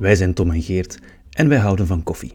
Wij 0.00 0.16
zijn 0.16 0.34
Tom 0.34 0.50
en 0.50 0.62
Geert 0.62 0.98
en 1.30 1.48
wij 1.48 1.58
houden 1.58 1.86
van 1.86 2.02
koffie. 2.02 2.34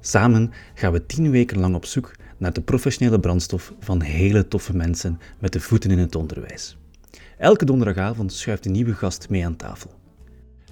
Samen 0.00 0.50
gaan 0.74 0.92
we 0.92 1.06
tien 1.06 1.30
weken 1.30 1.58
lang 1.58 1.74
op 1.74 1.84
zoek 1.84 2.12
naar 2.36 2.52
de 2.52 2.60
professionele 2.60 3.20
brandstof 3.20 3.74
van 3.80 4.00
hele 4.00 4.48
toffe 4.48 4.76
mensen 4.76 5.18
met 5.38 5.52
de 5.52 5.60
voeten 5.60 5.90
in 5.90 5.98
het 5.98 6.14
onderwijs. 6.14 6.78
Elke 7.38 7.64
donderdagavond 7.64 8.32
schuift 8.32 8.66
een 8.66 8.72
nieuwe 8.72 8.94
gast 8.94 9.28
mee 9.28 9.44
aan 9.44 9.56
tafel. 9.56 9.90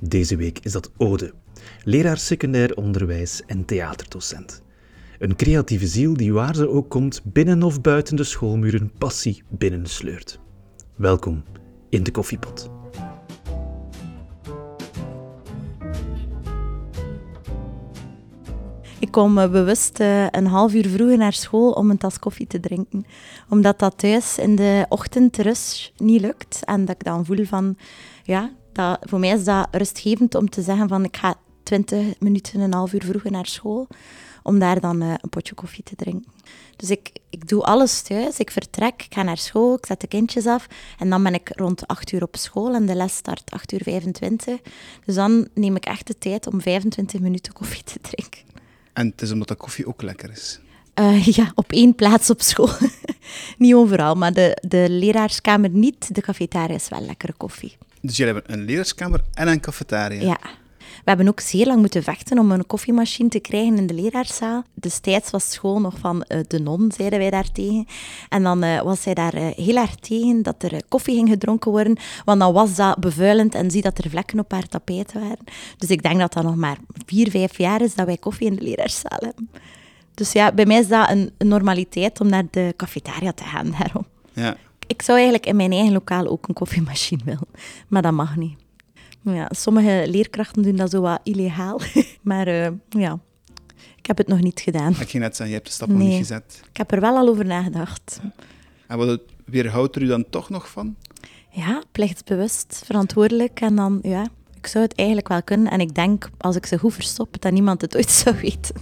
Deze 0.01 0.37
week 0.37 0.59
is 0.59 0.73
dat 0.73 0.91
Ode, 0.97 1.33
leraar 1.85 2.19
secundair 2.19 2.77
onderwijs 2.77 3.43
en 3.47 3.65
theaterdocent. 3.65 4.63
Een 5.19 5.37
creatieve 5.37 5.87
ziel 5.87 6.15
die 6.15 6.33
waar 6.33 6.55
ze 6.55 6.69
ook 6.69 6.91
komt, 6.91 7.21
binnen 7.25 7.63
of 7.63 7.81
buiten 7.81 8.17
de 8.17 8.25
schoolmuren, 8.25 8.93
passie 8.99 9.43
binnensleurt. 9.49 10.41
Welkom 10.97 11.45
in 11.89 12.03
de 12.03 12.11
koffiepot. 12.11 12.71
Ik 19.01 19.11
kom 19.11 19.39
uh, 19.39 19.51
bewust 19.51 20.01
uh, 20.01 20.27
een 20.31 20.47
half 20.47 20.75
uur 20.75 20.89
vroeger 20.89 21.19
naar 21.19 21.33
school 21.33 21.71
om 21.71 21.91
een 21.91 21.99
tas 21.99 22.19
koffie 22.19 22.47
te 22.47 22.61
drinken. 22.61 23.07
Omdat 23.49 23.79
dat 23.79 23.99
thuis 23.99 24.39
in 24.39 24.57
de 24.57 24.87
ochtendrush 24.89 25.89
niet 25.97 26.21
lukt. 26.21 26.65
En 26.65 26.85
dat 26.85 26.95
ik 26.95 27.05
dan 27.05 27.25
voel 27.25 27.45
van, 27.45 27.77
ja, 28.23 28.51
voor 29.01 29.19
mij 29.19 29.31
is 29.31 29.45
dat 29.45 29.69
rustgevend 29.71 30.35
om 30.35 30.51
te 30.51 30.63
zeggen 30.63 30.89
van 30.89 31.05
ik 31.05 31.17
ga 31.17 31.35
20 31.63 32.21
minuten, 32.21 32.61
een 32.61 32.75
half 32.75 32.93
uur 32.93 33.05
vroeger 33.05 33.31
naar 33.31 33.47
school. 33.47 33.87
Om 34.43 34.59
daar 34.59 34.81
dan 34.81 35.03
uh, 35.03 35.15
een 35.21 35.29
potje 35.29 35.55
koffie 35.55 35.85
te 35.85 35.97
drinken. 35.97 36.33
Dus 36.77 36.91
ik, 36.91 37.11
ik 37.31 37.49
doe 37.49 37.63
alles 37.63 38.03
thuis. 38.03 38.39
Ik 38.39 38.51
vertrek, 38.51 39.03
ik 39.03 39.15
ga 39.15 39.23
naar 39.23 39.37
school, 39.37 39.75
ik 39.75 39.87
zet 39.87 40.01
de 40.01 40.07
kindjes 40.07 40.47
af. 40.47 40.67
En 40.99 41.11
dan 41.11 41.23
ben 41.23 41.35
ik 41.35 41.51
rond 41.55 41.87
8 41.87 42.13
uur 42.13 42.23
op 42.23 42.37
school 42.37 42.75
en 42.75 42.87
de 42.87 42.95
les 42.95 43.17
start 43.17 43.51
8 43.51 43.73
uur 43.73 43.83
25. 43.83 44.61
Dus 45.05 45.15
dan 45.15 45.49
neem 45.55 45.77
ik 45.77 45.85
echt 45.85 46.07
de 46.07 46.19
tijd 46.19 46.47
om 46.47 46.61
25 46.61 47.21
minuten 47.21 47.53
koffie 47.53 47.85
te 47.85 48.01
drinken. 48.01 48.48
En 48.99 49.07
het 49.07 49.23
is 49.23 49.31
omdat 49.33 49.49
de 49.49 49.55
koffie 49.55 49.87
ook 49.87 50.03
lekker 50.03 50.31
is. 50.31 50.61
Uh, 50.95 51.27
ja, 51.27 51.53
op 51.55 51.73
één 51.73 51.95
plaats 51.95 52.31
op 52.31 52.43
school. 52.43 52.71
niet 53.59 53.75
overal, 53.75 54.15
maar 54.15 54.33
de, 54.33 54.59
de 54.69 54.87
leraarskamer 54.91 55.71
niet. 55.71 56.15
De 56.15 56.21
cafetaria 56.21 56.75
is 56.75 56.89
wel 56.89 57.01
lekkere 57.01 57.33
koffie. 57.37 57.77
Dus 58.01 58.17
jullie 58.17 58.35
hebben 58.35 58.53
een 58.53 58.65
leraarskamer 58.65 59.21
en 59.35 59.49
een 59.49 59.61
cafetaria? 59.61 60.23
Ja. 60.23 60.39
We 60.97 61.05
hebben 61.05 61.29
ook 61.29 61.41
zeer 61.41 61.67
lang 61.67 61.81
moeten 61.81 62.03
vechten 62.03 62.39
om 62.39 62.51
een 62.51 62.67
koffiemachine 62.67 63.29
te 63.29 63.41
krijgen 63.41 63.77
in 63.77 63.87
de 63.87 63.95
leraarzaal. 63.95 64.63
Destijds 64.75 65.31
was 65.31 65.53
school 65.53 65.81
nog 65.81 65.99
van 65.99 66.25
uh, 66.29 66.39
de 66.47 66.61
non, 66.61 66.93
zeiden 66.97 67.19
wij 67.19 67.31
daartegen. 67.31 67.87
En 68.29 68.43
dan 68.43 68.65
uh, 68.65 68.81
was 68.81 69.03
zij 69.03 69.15
daar 69.15 69.35
uh, 69.35 69.47
heel 69.47 69.77
erg 69.77 69.95
tegen 69.95 70.43
dat 70.43 70.63
er 70.63 70.83
koffie 70.89 71.15
ging 71.15 71.29
gedronken 71.29 71.71
worden, 71.71 71.97
want 72.25 72.41
dan 72.41 72.53
was 72.53 72.75
dat 72.75 72.99
bevuilend 72.99 73.55
en 73.55 73.71
zie 73.71 73.83
dat 73.83 73.99
er 73.99 74.11
vlekken 74.11 74.39
op 74.39 74.53
haar 74.53 74.69
tapijt 74.69 75.13
waren. 75.13 75.39
Dus 75.79 75.89
ik 75.89 76.03
denk 76.03 76.19
dat 76.19 76.33
dat 76.33 76.43
nog 76.43 76.57
maar 76.57 76.79
vier, 77.07 77.31
vijf 77.31 77.59
jaar 77.59 77.81
is 77.81 77.95
dat 77.95 78.07
wij 78.07 78.17
koffie 78.17 78.47
in 78.47 78.55
de 78.55 78.63
leraarzaal 78.63 79.19
hebben. 79.21 79.51
Dus 80.15 80.33
ja, 80.33 80.53
bij 80.53 80.67
mij 80.67 80.79
is 80.79 80.89
dat 80.89 81.11
een, 81.11 81.31
een 81.39 81.49
normaliteit 81.49 82.21
om 82.21 82.29
naar 82.29 82.45
de 82.51 82.75
cafetaria 82.77 83.33
te 83.33 83.45
gaan 83.45 83.75
daarom. 83.79 84.07
Ja. 84.33 84.57
Ik 84.87 85.03
zou 85.03 85.19
eigenlijk 85.19 85.47
in 85.47 85.57
mijn 85.57 85.73
eigen 85.73 85.93
lokaal 85.93 86.27
ook 86.27 86.49
een 86.49 86.55
koffiemachine 86.55 87.25
willen, 87.25 87.49
maar 87.89 88.03
dat 88.03 88.13
mag 88.13 88.37
niet. 88.37 88.57
Ja, 89.35 89.49
sommige 89.51 90.05
leerkrachten 90.07 90.63
doen 90.63 90.77
dat 90.77 90.91
zo 90.91 91.01
wat 91.01 91.21
illegaal. 91.23 91.81
maar 92.23 92.49
uh, 92.49 92.69
ja, 92.89 93.19
ik 93.97 94.07
heb 94.07 94.19
het 94.19 94.29
nog 94.29 94.41
niet 94.41 94.61
gedaan. 94.61 94.91
Ik 94.91 95.09
ging 95.09 95.23
net 95.23 95.37
zeggen, 95.37 95.49
je 95.49 95.55
hebt 95.55 95.67
de 95.67 95.73
stap 95.73 95.89
nog 95.89 95.99
niet 95.99 96.17
gezet. 96.17 96.63
Ik 96.71 96.77
heb 96.77 96.93
er 96.93 97.01
wel 97.01 97.17
al 97.17 97.29
over 97.29 97.45
nagedacht. 97.45 98.21
En 98.87 98.99
wat 98.99 99.21
weerhoudt 99.45 99.97
er 99.97 100.03
u 100.03 100.07
dan 100.07 100.25
toch 100.31 100.51
nog 100.51 100.69
van? 100.69 100.97
Ja, 101.51 101.83
plichtsbewust, 101.93 102.83
verantwoordelijk. 102.85 103.61
En 103.61 103.75
dan, 103.77 103.99
ja, 104.03 104.27
ik 104.57 104.67
zou 104.67 104.85
het 104.85 104.95
eigenlijk 104.95 105.29
wel 105.29 105.43
kunnen. 105.43 105.73
En 105.73 105.81
ik 105.81 105.95
denk, 105.95 106.29
als 106.39 106.57
ik 106.57 106.67
ze 106.67 106.79
goed 106.79 106.95
verstop, 106.95 107.41
dat 107.41 107.53
niemand 107.53 107.81
het 107.81 107.97
ooit 107.97 108.11
zou 108.11 108.37
weten. 108.41 108.75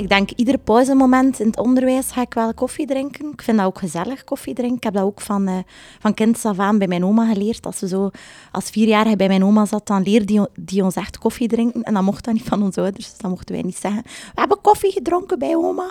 Ik 0.00 0.08
denk, 0.08 0.30
ieder 0.30 0.58
pauzemoment 0.58 1.40
in 1.40 1.46
het 1.46 1.58
onderwijs 1.58 2.10
ga 2.10 2.20
ik 2.20 2.34
wel 2.34 2.54
koffie 2.54 2.86
drinken. 2.86 3.32
Ik 3.32 3.42
vind 3.42 3.56
dat 3.56 3.66
ook 3.66 3.78
gezellig, 3.78 4.24
koffie 4.24 4.54
drinken. 4.54 4.76
Ik 4.76 4.82
heb 4.82 4.94
dat 4.94 5.02
ook 5.02 5.20
van, 5.20 5.48
uh, 5.48 5.58
van 5.98 6.14
kind 6.14 6.44
af 6.44 6.58
aan 6.58 6.78
bij 6.78 6.86
mijn 6.86 7.04
oma 7.04 7.32
geleerd. 7.32 7.66
Als 7.66 7.80
we 7.80 7.88
zo 7.88 8.10
als 8.52 8.70
vierjarige 8.70 9.16
bij 9.16 9.28
mijn 9.28 9.44
oma 9.44 9.64
zat, 9.64 9.86
dan 9.86 10.02
leerde 10.02 10.24
die, 10.24 10.40
die 10.54 10.84
ons 10.84 10.94
echt 10.94 11.18
koffie 11.18 11.48
drinken. 11.48 11.82
En 11.82 11.94
dat 11.94 12.02
mocht 12.02 12.24
dan 12.24 12.34
niet 12.34 12.42
van 12.42 12.62
onze 12.62 12.80
ouders, 12.80 13.08
dus 13.10 13.18
dan 13.18 13.30
mochten 13.30 13.54
wij 13.54 13.64
niet 13.64 13.76
zeggen. 13.76 14.02
We 14.04 14.40
hebben 14.40 14.60
koffie 14.60 14.92
gedronken 14.92 15.38
bij 15.38 15.56
oma. 15.56 15.90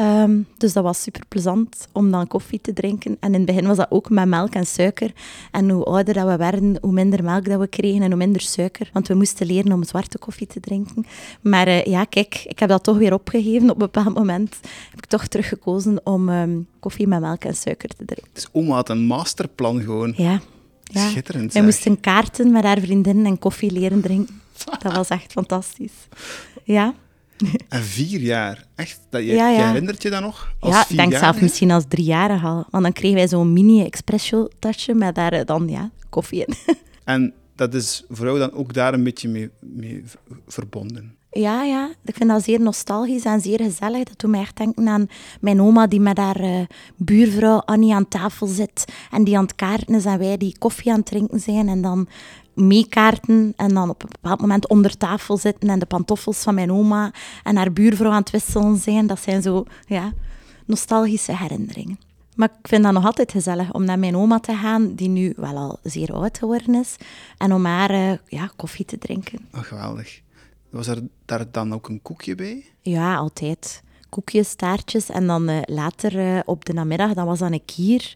Um, 0.00 0.46
dus 0.58 0.72
dat 0.72 0.82
was 0.82 1.02
super 1.02 1.22
plezant 1.28 1.88
om 1.92 2.10
dan 2.10 2.26
koffie 2.26 2.60
te 2.60 2.72
drinken. 2.72 3.16
En 3.20 3.28
in 3.28 3.40
het 3.40 3.46
begin 3.46 3.66
was 3.66 3.76
dat 3.76 3.90
ook 3.90 4.10
met 4.10 4.26
melk 4.26 4.54
en 4.54 4.66
suiker. 4.66 5.12
En 5.50 5.70
hoe 5.70 5.84
ouder 5.84 6.14
dat 6.14 6.26
we 6.26 6.36
werden, 6.36 6.78
hoe 6.80 6.92
minder 6.92 7.24
melk 7.24 7.44
dat 7.44 7.60
we 7.60 7.66
kregen 7.66 8.02
en 8.02 8.08
hoe 8.08 8.16
minder 8.16 8.40
suiker. 8.40 8.90
Want 8.92 9.08
we 9.08 9.14
moesten 9.14 9.46
leren 9.46 9.72
om 9.72 9.84
zwarte 9.84 10.18
koffie 10.18 10.46
te 10.46 10.60
drinken. 10.60 11.06
Maar 11.40 11.68
uh, 11.68 11.84
ja, 11.84 12.04
kijk, 12.04 12.44
ik 12.46 12.58
heb 12.58 12.68
dat 12.68 12.82
toch 12.84 12.96
weer 12.96 13.12
opgegeven. 13.12 13.70
Op 13.70 13.82
een 13.82 13.90
bepaald 13.90 14.14
moment 14.14 14.60
heb 14.90 14.98
ik 14.98 15.06
toch 15.06 15.26
teruggekozen 15.26 16.00
om 16.04 16.28
um, 16.28 16.66
koffie 16.80 17.06
met 17.06 17.20
melk 17.20 17.44
en 17.44 17.54
suiker 17.54 17.88
te 17.88 18.04
drinken. 18.04 18.30
Dus 18.32 18.48
oma 18.52 18.74
had 18.74 18.88
een 18.88 19.04
masterplan 19.06 19.80
gewoon. 19.80 20.12
Ja. 20.16 20.40
ja. 20.82 21.08
Schitterend. 21.08 21.52
Wij 21.52 21.62
moesten 21.62 22.00
kaarten 22.00 22.52
met 22.52 22.64
haar 22.64 22.80
vriendinnen 22.80 23.26
en 23.26 23.38
koffie 23.38 23.72
leren 23.72 24.00
drinken. 24.00 24.40
Dat 24.82 24.94
was 24.94 25.08
echt 25.08 25.32
fantastisch. 25.32 26.08
Ja. 26.64 26.94
En 27.68 27.82
vier 27.82 28.20
jaar, 28.20 28.66
echt? 28.74 29.00
Dat 29.10 29.22
je, 29.22 29.34
Ja, 29.34 29.48
ja. 29.48 29.58
je 29.58 29.66
herinnert 29.66 30.02
je 30.02 30.10
dat 30.10 30.20
nog? 30.20 30.54
Als 30.60 30.74
ja, 30.74 30.84
ik 30.88 30.96
denk 30.96 31.14
zelf 31.14 31.40
misschien 31.40 31.70
als 31.70 31.84
driejarige 31.88 32.46
al. 32.46 32.64
Want 32.70 32.82
dan 32.82 32.92
kregen 32.92 33.16
wij 33.16 33.28
zo'n 33.28 33.52
mini-espresso-tasje 33.52 34.94
met 34.94 35.14
daar 35.14 35.32
eh, 35.32 35.44
dan 35.44 35.68
ja, 35.68 35.90
koffie 36.08 36.44
in. 36.46 36.54
En 37.04 37.32
dat 37.56 37.74
is 37.74 38.04
voor 38.08 38.26
jou 38.26 38.38
dan 38.38 38.52
ook 38.52 38.74
daar 38.74 38.94
een 38.94 39.04
beetje 39.04 39.28
mee, 39.60 40.04
verbonden. 40.46 41.16
Ja, 41.30 41.62
ja, 41.62 41.90
ik 42.04 42.14
vind 42.14 42.30
dat 42.30 42.44
zeer 42.44 42.60
nostalgisch 42.60 43.24
en 43.24 43.40
zeer 43.40 43.60
gezellig. 43.60 44.04
Dat 44.04 44.18
doet 44.18 44.30
mij 44.30 44.40
echt 44.40 44.56
denken 44.56 44.88
aan 44.88 45.06
mijn 45.40 45.60
oma 45.60 45.86
die 45.86 46.00
met 46.00 46.18
haar 46.18 46.40
eh, 46.40 46.60
buurvrouw 46.96 47.58
Annie 47.58 47.94
aan 47.94 48.08
tafel 48.08 48.46
zit 48.46 48.84
en 49.10 49.24
die 49.24 49.36
aan 49.36 49.42
het 49.42 49.54
kaarten 49.54 49.94
is 49.94 50.04
en 50.04 50.18
wij 50.18 50.36
die 50.36 50.58
koffie 50.58 50.92
aan 50.92 50.98
het 50.98 51.06
drinken 51.06 51.40
zijn 51.40 51.68
en 51.68 51.82
dan 51.82 52.08
meekaarten 52.54 53.52
en 53.56 53.74
dan 53.74 53.90
op 53.90 54.02
een 54.02 54.08
bepaald 54.12 54.40
moment 54.40 54.68
onder 54.68 54.96
tafel 54.96 55.36
zitten 55.36 55.68
en 55.68 55.78
de 55.78 55.86
pantoffels 55.86 56.42
van 56.42 56.54
mijn 56.54 56.72
oma 56.72 57.12
en 57.42 57.56
haar 57.56 57.72
buurvrouw 57.72 58.10
aan 58.10 58.20
het 58.20 58.30
wisselen 58.30 58.76
zijn. 58.76 59.06
Dat 59.06 59.20
zijn 59.20 59.42
zo, 59.42 59.64
ja, 59.86 60.12
nostalgische 60.64 61.36
herinneringen. 61.36 61.98
Maar 62.36 62.48
ik 62.60 62.68
vind 62.68 62.82
dat 62.82 62.92
nog 62.92 63.04
altijd 63.04 63.30
gezellig 63.32 63.72
om 63.72 63.84
naar 63.84 63.98
mijn 63.98 64.16
oma 64.16 64.40
te 64.40 64.54
gaan, 64.54 64.94
die 64.94 65.08
nu 65.08 65.32
wel 65.36 65.56
al 65.56 65.78
zeer 65.82 66.12
oud 66.12 66.38
geworden 66.38 66.74
is, 66.74 66.96
en 67.38 67.52
om 67.52 67.64
haar 67.64 67.90
eh, 67.90 68.12
ja, 68.26 68.50
koffie 68.56 68.84
te 68.84 68.98
drinken. 68.98 69.38
Oh, 69.54 69.60
geweldig. 69.60 70.20
Was 70.70 70.86
er 70.86 71.02
daar 71.24 71.50
dan 71.50 71.74
ook 71.74 71.88
een 71.88 72.02
koekje 72.02 72.34
bij? 72.34 72.64
Ja, 72.80 73.16
altijd. 73.16 73.82
Koekjes, 74.14 74.54
taartjes 74.54 75.10
en 75.10 75.26
dan 75.26 75.48
eh, 75.48 75.58
later 75.64 76.18
eh, 76.18 76.40
op 76.44 76.64
de 76.64 76.72
namiddag, 76.72 77.14
dan 77.14 77.26
was 77.26 77.38
dat 77.38 77.52
een 77.52 77.64
kier 77.64 78.14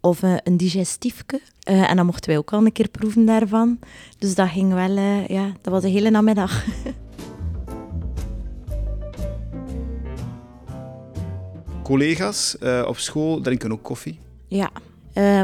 of 0.00 0.22
eh, 0.22 0.34
een 0.44 0.56
digestiefje. 0.56 1.40
Eh, 1.62 1.90
en 1.90 1.96
dan 1.96 2.06
mochten 2.06 2.30
wij 2.30 2.38
ook 2.38 2.52
al 2.52 2.64
een 2.64 2.72
keer 2.72 2.88
proeven 2.88 3.24
daarvan. 3.24 3.78
Dus 4.18 4.34
dat 4.34 4.48
ging 4.48 4.72
wel, 4.72 4.96
ja, 5.26 5.52
dat 5.60 5.72
was 5.72 5.82
de 5.82 5.88
hele 5.88 6.10
namiddag. 6.10 6.64
Collega's 11.82 12.56
op 12.86 12.98
school 12.98 13.40
drinken 13.40 13.72
ook 13.72 13.82
koffie. 13.82 14.18
Ja, 14.48 14.70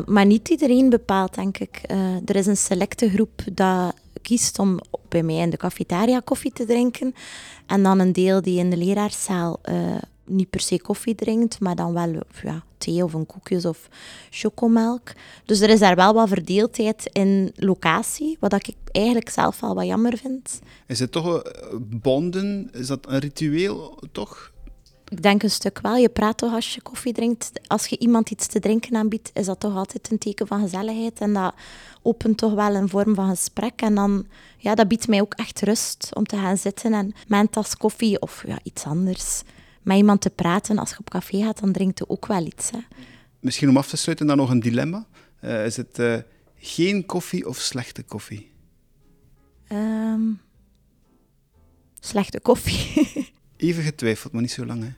maar 0.07 0.27
niet 0.27 0.49
iedereen 0.49 0.91
bepaalt, 0.91 1.35
denk 1.35 1.59
ik. 1.59 1.81
Er 2.25 2.37
is 2.37 2.47
een 2.47 2.57
selecte 2.57 3.11
groep 3.11 3.43
dat 3.53 3.95
kiest 4.27 4.59
om 4.59 4.81
bij 5.09 5.23
mij 5.23 5.37
in 5.37 5.51
de 5.51 5.57
cafetaria 5.57 6.21
koffie 6.21 6.53
te 6.53 6.65
drinken. 6.65 7.15
En 7.67 7.83
dan 7.83 7.99
een 7.99 8.13
deel 8.13 8.43
die 8.43 8.59
in 8.59 8.71
de 8.71 8.77
leraarzaal 8.77 9.59
eh, 9.63 9.75
niet 10.25 10.51
per 10.51 10.61
se 10.61 10.81
koffie 10.81 11.15
drinkt, 11.15 11.61
maar 11.61 11.77
dan 11.77 11.93
wel 11.93 12.23
ja, 12.43 12.65
thee 12.79 13.05
of 13.05 13.13
een 13.13 13.27
koekjes 13.27 13.65
of 13.65 13.89
chocomelk. 14.31 15.13
Dus 15.45 15.61
er 15.61 15.71
is 15.71 15.79
daar 15.79 15.97
wel 15.97 16.15
wat 16.15 16.29
verdeeldheid 16.29 17.11
in 17.13 17.53
locatie, 17.57 18.37
wat 18.41 18.53
ik 18.53 18.75
eigenlijk 18.93 19.29
zelf 19.29 19.61
wel 19.61 19.75
wat 19.75 19.87
jammer 19.87 20.17
vind. 20.17 20.61
Is 20.87 20.99
het 20.99 21.13
toch 21.13 21.43
eh, 21.43 21.53
bonden? 21.81 22.71
Is 22.73 22.87
dat 22.87 23.07
een 23.09 23.19
ritueel, 23.19 23.99
toch? 24.13 24.53
Ik 25.09 25.23
denk 25.23 25.43
een 25.43 25.51
stuk 25.51 25.81
wel. 25.81 25.97
Je 25.97 26.09
praat 26.09 26.39
toch 26.39 26.53
als 26.53 26.75
je 26.75 26.83
koffie 26.83 27.13
drinkt. 27.13 27.51
Als 27.67 27.87
je 27.87 27.99
iemand 27.99 28.31
iets 28.31 28.47
te 28.47 28.61
drinken 28.61 28.97
aanbiedt, 28.97 29.31
is 29.35 29.47
dat 29.47 29.61
toch 29.61 29.77
altijd 29.77 30.11
een 30.11 30.19
teken 30.19 30.47
van 30.47 30.61
gezelligheid. 30.61 31.21
En 31.21 31.33
dat 31.33 31.55
opent 32.03 32.39
toch 32.39 32.55
wel 32.55 32.75
een 32.75 32.89
vorm 32.89 33.15
van 33.15 33.29
gesprek. 33.29 33.81
En 33.81 33.95
dan, 33.95 34.27
ja, 34.59 34.75
dat 34.75 34.89
biedt 34.89 35.09
mij 35.09 35.21
ook 35.21 35.35
echt 35.35 35.61
rust 35.61 36.11
om 36.15 36.27
te 36.27 36.37
gaan 36.37 36.57
zitten 36.57 36.93
en 36.93 37.13
met 37.27 37.41
een 37.41 37.51
tas 37.51 37.77
koffie 37.77 38.21
of 38.21 38.45
ja, 38.47 38.59
iets 38.63 38.85
anders. 38.85 39.43
Met 39.83 39.97
iemand 39.97 40.21
te 40.21 40.31
praten. 40.31 40.79
Als 40.79 40.91
je 40.91 40.99
op 40.99 41.11
café 41.11 41.43
gaat, 41.43 41.61
dan 41.61 41.73
drinkt 41.73 41.99
je 41.99 42.09
ook 42.09 42.27
wel 42.27 42.47
iets. 42.47 42.71
Hè. 42.71 42.79
Misschien 43.41 43.69
om 43.69 43.77
af 43.77 43.89
te 43.89 43.97
sluiten 43.97 44.27
dan 44.27 44.37
nog 44.37 44.51
een 44.51 44.61
dilemma. 44.61 45.07
Eh, 45.41 45.65
is 45.67 45.77
het 45.77 45.99
eh, 45.99 46.17
geen 46.57 47.07
koffie 47.07 47.49
of 47.49 47.59
slechte 47.59 48.03
koffie? 48.03 48.51
Ehm, 49.69 50.33
slechte 52.01 52.41
koffie. 52.41 53.05
Even 53.57 53.83
getwijfeld, 53.83 54.33
maar 54.33 54.43
niet 54.43 54.51
zo 54.51 54.67
lang, 54.67 54.83
hè? 54.83 54.89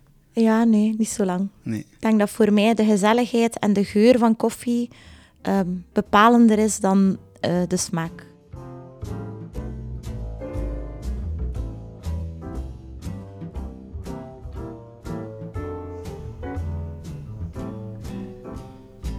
ja, 0.41 0.65
nee, 0.65 0.95
niet 0.99 1.09
zo 1.09 1.25
lang. 1.25 1.49
Nee. 1.63 1.79
Ik 1.79 2.01
denk 2.01 2.19
dat 2.19 2.31
voor 2.31 2.53
mij 2.53 2.75
de 2.75 2.85
gezelligheid 2.85 3.59
en 3.59 3.73
de 3.73 3.85
geur 3.85 4.19
van 4.19 4.37
koffie 4.37 4.89
ehm, 5.43 5.69
bepalender 5.93 6.59
is 6.59 6.81
dan 6.81 7.19
eh, 7.41 7.63
de 7.69 7.77
smaak. 7.77 8.27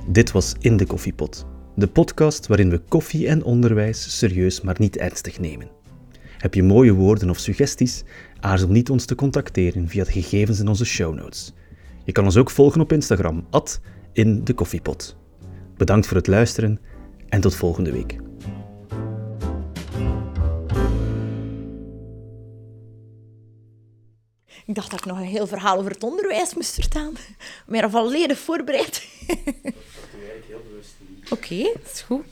Dit 0.07 0.31
was 0.31 0.53
In 0.59 0.77
de 0.77 0.85
Koffiepot, 0.85 1.45
de 1.75 1.87
podcast 1.87 2.47
waarin 2.47 2.69
we 2.69 2.77
koffie 2.87 3.27
en 3.27 3.43
onderwijs 3.43 4.17
serieus 4.17 4.61
maar 4.61 4.75
niet 4.77 4.97
ernstig 4.97 5.39
nemen. 5.39 5.78
Heb 6.39 6.53
je 6.53 6.63
mooie 6.63 6.93
woorden 6.93 7.29
of 7.29 7.37
suggesties? 7.37 8.03
Aarzel 8.39 8.69
niet 8.69 8.89
ons 8.89 9.05
te 9.05 9.15
contacteren 9.15 9.87
via 9.87 10.03
de 10.03 10.11
gegevens 10.11 10.59
in 10.59 10.67
onze 10.67 10.85
show 10.85 11.15
notes. 11.15 11.53
Je 12.03 12.11
kan 12.11 12.23
ons 12.23 12.37
ook 12.37 12.49
volgen 12.49 12.81
op 12.81 12.91
Instagram, 12.91 13.47
at 13.49 13.81
in 14.13 14.43
de 14.43 14.53
koffiepot. 14.53 15.17
Bedankt 15.77 16.07
voor 16.07 16.17
het 16.17 16.27
luisteren 16.27 16.79
en 17.29 17.41
tot 17.41 17.55
volgende 17.55 17.91
week. 17.91 18.17
Ik 24.65 24.75
dacht 24.75 24.91
dat 24.91 24.99
ik 24.99 25.05
nog 25.05 25.17
een 25.17 25.23
heel 25.23 25.47
verhaal 25.47 25.77
over 25.77 25.91
het 25.91 26.03
onderwijs 26.03 26.53
moest 26.53 26.73
vertellen. 26.73 27.13
Maar 27.67 27.83
al 27.83 27.89
volledig 27.89 28.39
voorbereid. 28.39 29.07
Oké, 31.29 31.63
dat 31.63 31.91
is 31.93 32.01
goed. 32.01 32.25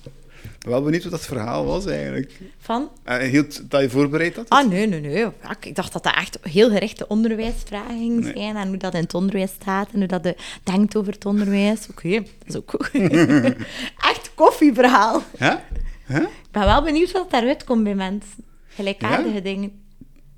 Wel 0.68 0.82
benieuwd 0.84 1.04
wat 1.04 1.12
dat 1.12 1.26
verhaal 1.26 1.66
was 1.66 1.86
eigenlijk. 1.86 2.40
Van? 2.58 2.90
En 3.04 3.30
hield 3.30 3.70
dat 3.72 3.82
je 3.82 3.90
voorbereid 3.90 4.36
had? 4.36 4.50
Ah, 4.50 4.68
nee, 4.70 4.88
nee, 4.88 5.00
nee. 5.02 5.18
Ja, 5.18 5.34
ik 5.60 5.76
dacht 5.76 5.94
dat 5.94 6.04
dat 6.04 6.16
echt 6.16 6.38
heel 6.42 6.70
gerichte 6.70 7.08
onderwijsvragen 7.08 7.98
ging 7.98 8.24
zijn. 8.24 8.56
En 8.56 8.68
hoe 8.68 8.78
dat 8.78 8.94
in 8.94 9.02
het 9.02 9.14
onderwijs 9.14 9.52
staat. 9.52 9.90
En 9.92 10.00
hoe 10.00 10.08
dat 10.08 10.24
je 10.24 10.36
denkt 10.64 10.96
over 10.96 11.14
het 11.14 11.26
onderwijs. 11.26 11.88
Oké, 11.90 12.10
dat 12.10 12.28
is 12.48 12.56
ook 12.56 12.70
goed. 12.72 12.90
echt 14.12 14.32
koffieverhaal. 14.36 15.22
Ja? 15.40 15.64
Huh? 16.08 16.18
Ik 16.22 16.52
ben 16.52 16.66
wel 16.66 16.84
benieuwd 16.84 17.12
wat 17.12 17.32
daaruit 17.32 17.64
komt 17.64 17.84
bij 17.84 17.96
mensen. 17.96 18.44
Gelijkaardige 18.68 19.34
Ja? 19.36 19.40
dingen. 19.42 19.72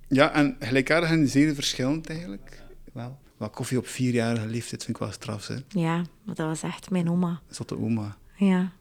Ja, 0.07 0.33
en 0.33 0.55
gelijkaardig 0.59 1.09
en 1.09 1.27
zeer 1.27 1.53
verschillend 1.53 2.09
eigenlijk. 2.09 2.61
Wel. 2.93 3.17
Wel, 3.37 3.49
koffie 3.49 3.77
op 3.77 3.87
vierjarige 3.87 4.47
leeftijd 4.47 4.83
vind 4.83 4.97
ik 4.97 5.03
wel 5.03 5.11
straf, 5.11 5.47
hè. 5.47 5.55
Ja, 5.67 5.95
maar 6.23 6.35
dat 6.35 6.47
was 6.47 6.61
echt 6.63 6.89
mijn 6.89 7.09
oma. 7.09 7.27
Dat 7.29 7.51
is 7.51 7.57
wat 7.57 7.69
de 7.69 7.77
oma. 7.79 8.17
Ja. 8.35 8.71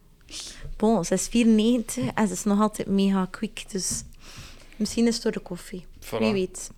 Bon, 0.77 1.05
ze 1.05 1.15
is 1.15 1.29
94 1.29 2.05
en 2.15 2.27
ze 2.27 2.33
is 2.33 2.45
nog 2.45 2.61
altijd 2.61 2.89
mega 2.89 3.29
quick. 3.31 3.65
Dus 3.71 4.03
misschien 4.77 5.07
is 5.07 5.15
het 5.15 5.23
door 5.23 5.33
de 5.33 5.41
koffie. 5.41 5.87
Voilà. 6.01 6.19
Wie 6.19 6.33
weet. 6.33 6.71